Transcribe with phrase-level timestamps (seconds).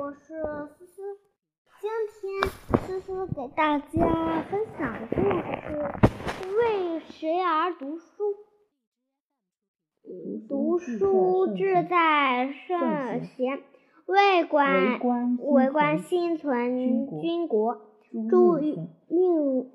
[0.00, 0.18] 我是
[0.78, 1.02] 思思。
[1.78, 1.90] 今
[2.22, 5.92] 天思思给大家分享的故事
[6.40, 8.34] 是为谁而读书？
[10.48, 13.62] 读书志在圣贤，
[14.06, 14.98] 为官
[15.38, 17.82] 为官心存军国。
[18.30, 18.88] 朱运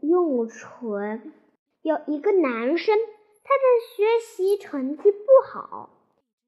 [0.00, 1.34] 用纯
[1.82, 3.62] 有一个男生，他的
[3.94, 5.18] 学习成绩不
[5.52, 5.90] 好，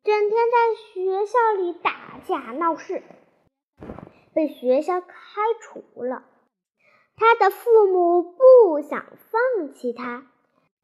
[0.03, 3.03] 整天在学校里打架闹事。
[4.35, 5.09] 被学校开
[5.61, 6.23] 除了，
[7.17, 10.27] 他的父母不想放弃他，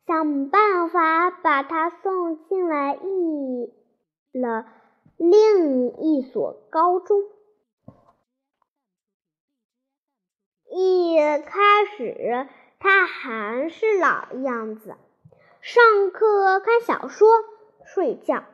[0.06, 3.72] 想办法把他送进了一
[4.32, 4.66] 了
[5.18, 7.22] 另一所高中。
[10.70, 12.48] 一开始
[12.80, 14.96] 他还是老样子，
[15.60, 17.28] 上课看小说、
[17.84, 18.44] 睡觉，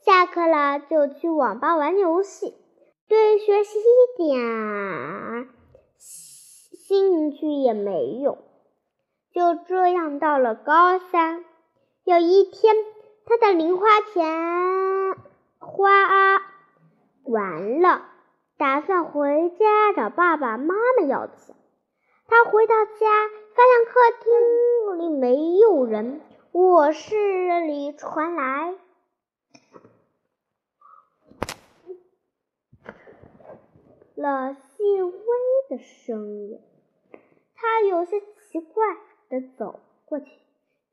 [0.00, 2.54] 下课了就去网吧玩游戏。
[3.08, 5.48] 对学习一点
[5.96, 8.38] 兴趣也没有，
[9.32, 11.44] 就这样到了高三。
[12.04, 12.74] 有一天，
[13.24, 15.16] 他的零花钱
[15.58, 15.88] 花
[17.24, 18.02] 完了，
[18.58, 21.54] 打算回家找爸爸妈妈要钱。
[22.28, 26.20] 他回到家，发现客厅里没有人，
[26.52, 28.74] 卧室里传来。
[34.16, 35.12] 了细微
[35.68, 36.58] 的声音，
[37.54, 38.96] 他有些奇怪
[39.28, 40.26] 的走过去，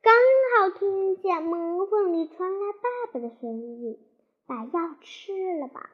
[0.02, 0.13] 刚
[0.57, 3.97] 好听见门缝里传来爸爸的声音
[4.45, 5.89] ：“把药吃了吧。”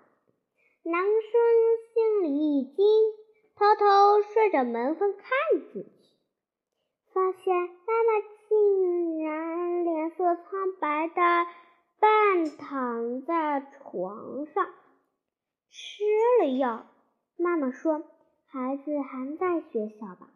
[0.81, 1.31] 男生
[1.93, 2.85] 心里一惊，
[3.55, 5.27] 偷偷顺着门缝看
[5.71, 6.15] 进去，
[7.13, 11.13] 发现妈妈竟然脸色苍白的
[11.99, 14.67] 半躺在床上，
[15.69, 16.03] 吃
[16.41, 16.87] 了药。
[17.41, 18.03] 妈妈说
[18.47, 20.29] ：“孩子还在学校吧？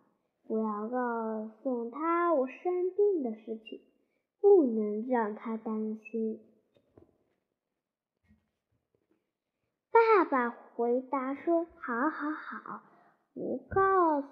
[0.48, 3.82] 不要告诉他我生病的事情，
[4.40, 6.40] 不能让他担心。”
[9.92, 12.84] 爸爸回答说：“好好好，
[13.34, 14.28] 不告诉，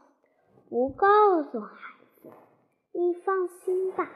[0.70, 2.32] 不告诉孩子，
[2.94, 4.10] 你放心吧，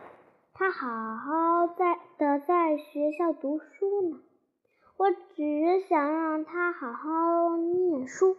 [0.54, 4.22] 他好好在的在学校读书呢。
[4.98, 8.38] 我只想让他好好念书。”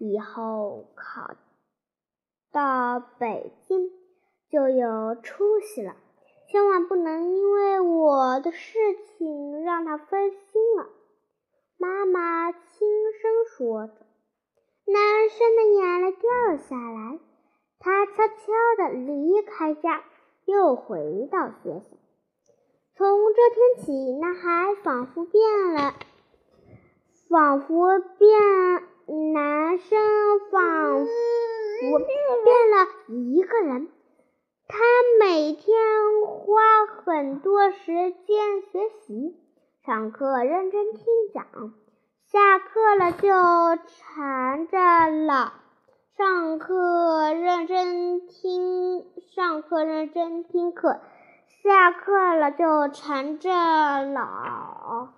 [0.00, 1.34] 以后考
[2.50, 3.90] 到北京
[4.50, 5.94] 就有出息了，
[6.48, 8.78] 千万不能因为我的事
[9.18, 10.86] 情让他分心了。
[11.76, 13.92] 妈妈轻声说着，
[14.86, 17.18] 男生的眼泪掉了下来，
[17.78, 18.34] 他悄悄
[18.78, 20.02] 地离开家，
[20.46, 21.84] 又回到学校。
[22.96, 25.94] 从这天起，男孩仿佛变了，
[27.28, 28.89] 仿佛变。
[29.10, 29.98] 男生
[30.52, 33.88] 仿佛变了一个人，
[34.68, 34.78] 他
[35.18, 35.76] 每天
[36.28, 39.34] 花很多时间学习，
[39.84, 41.04] 上课认真听
[41.34, 41.44] 讲，
[42.30, 44.78] 下课了就缠着
[45.26, 45.54] 老
[46.16, 51.00] 上课认真听，上课认真听课，
[51.64, 53.50] 下课了就缠着
[54.04, 55.08] 老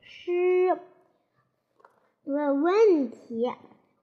[0.00, 0.78] 师。
[2.24, 3.50] 问问题，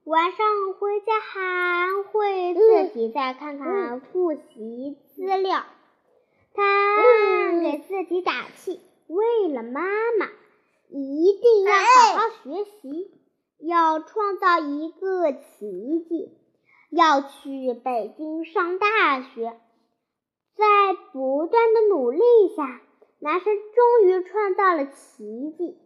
[0.04, 5.64] 晚上回家还会自己再看看复习资料。
[6.54, 9.82] 他给自己打气，为了妈
[10.20, 10.26] 妈，
[10.90, 13.10] 一定要好好学习，
[13.60, 16.38] 要创造一个奇迹，
[16.90, 19.58] 要去北京上大学。
[20.58, 22.20] 在不断的努力
[22.54, 22.82] 下，
[23.20, 25.78] 男生终于创造了奇迹。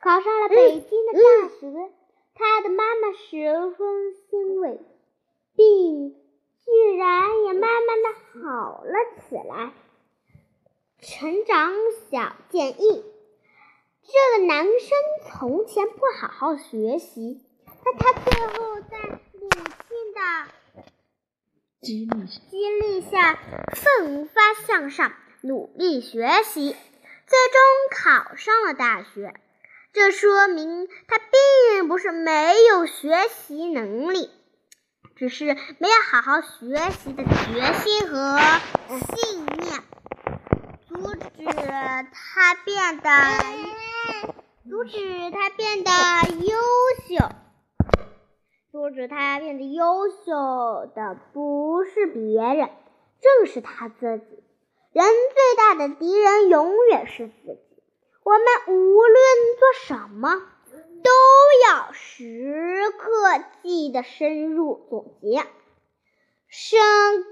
[0.00, 1.90] 考上了北京的大学，
[2.34, 4.80] 他的妈妈十分欣慰，
[5.56, 6.14] 病
[6.64, 8.08] 居然也慢慢的
[8.40, 8.92] 好了
[9.28, 9.72] 起来。
[11.00, 11.72] 成长
[12.10, 13.04] 小建议：
[14.02, 14.98] 这个男生
[15.28, 17.42] 从前不好好学习，
[17.84, 18.98] 但他最后在
[19.32, 20.20] 母亲的
[21.80, 23.38] 激励激励下
[23.74, 25.12] 奋发向上，
[25.42, 26.70] 努力学习，
[27.26, 27.60] 最终
[27.90, 29.34] 考上了大学。
[29.96, 34.28] 这说明他并不是没有学习能力，
[35.16, 38.38] 只是没有好好学习的决心和
[38.90, 39.72] 信念，
[40.86, 41.46] 阻止
[42.12, 43.10] 他变得
[44.68, 45.90] 阻止他变得
[46.44, 46.58] 优
[47.08, 47.30] 秀，
[48.70, 52.68] 阻止他变得优秀的不是别人，
[53.22, 54.44] 正是他自己。
[54.92, 57.75] 人最大的敌人永远是自己。
[58.26, 59.14] 我们无论
[59.56, 60.34] 做什么，
[61.04, 61.10] 都
[61.64, 65.46] 要时刻记得深入总结。
[66.48, 66.80] 深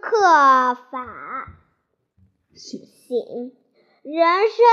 [0.01, 0.21] 刻
[0.93, 1.49] 法
[2.55, 2.79] 醒，
[4.05, 4.65] 人生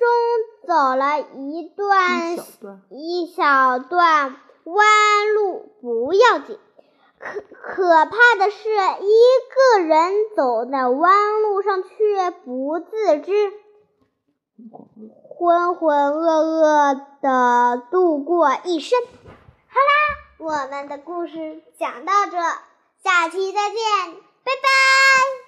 [0.00, 2.36] 中走了一段
[2.90, 4.34] 一小段。
[4.64, 6.58] 弯路不要紧，
[7.20, 13.52] 可可怕的是一个人走在弯路上却不自知，
[15.42, 18.96] 浑浑噩噩的度过一生。
[19.02, 19.90] 好啦，
[20.38, 22.36] 我们的故事讲到这。
[23.02, 25.42] 下期再见，拜拜。